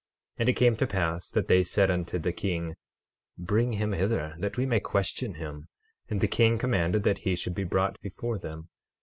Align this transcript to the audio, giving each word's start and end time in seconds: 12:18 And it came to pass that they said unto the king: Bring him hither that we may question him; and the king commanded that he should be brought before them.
12:18 0.37 0.39
And 0.39 0.49
it 0.49 0.53
came 0.53 0.75
to 0.77 0.87
pass 0.87 1.29
that 1.29 1.47
they 1.47 1.61
said 1.61 1.91
unto 1.91 2.17
the 2.17 2.31
king: 2.33 2.73
Bring 3.37 3.73
him 3.73 3.91
hither 3.93 4.33
that 4.39 4.57
we 4.57 4.65
may 4.65 4.79
question 4.79 5.35
him; 5.35 5.67
and 6.09 6.21
the 6.21 6.27
king 6.27 6.57
commanded 6.57 7.03
that 7.03 7.19
he 7.19 7.35
should 7.35 7.53
be 7.53 7.65
brought 7.65 8.01
before 8.01 8.39
them. 8.39 8.69